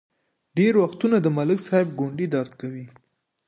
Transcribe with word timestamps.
ډېر 0.57 0.73
وختونه 0.83 1.17
د 1.21 1.27
ملک 1.37 1.59
صاحب 1.67 1.87
ګونډې 1.99 2.25
درد 2.35 2.51
کوي. 2.61 2.85